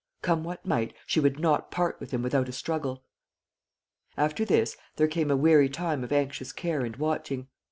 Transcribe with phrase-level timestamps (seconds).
[0.23, 3.03] Come what might, she would not part with him without a struggle.
[4.17, 7.49] After this, there came a weary time of anxious care and watching.